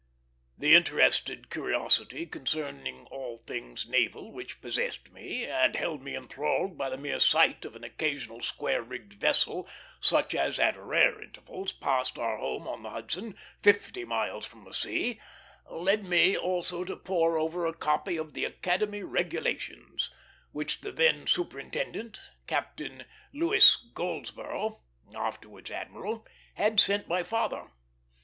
[0.57, 6.89] The interested curiosity concerning all things naval which possessed me, and held me enthralled by
[6.89, 9.69] the mere sight of an occasional square rigged vessel,
[9.99, 14.73] such as at rare intervals passed our home on the Hudson, fifty miles from the
[14.73, 15.21] sea,
[15.69, 20.09] led me also to pore over a copy of the Academy Regulations
[20.51, 24.81] which the then superintendent, Captain Louis Goldsborough,
[25.13, 26.25] (afterwards Admiral),
[26.55, 27.67] had sent my father.